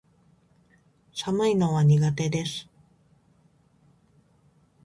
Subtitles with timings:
[1.13, 2.67] 寒いのは苦手です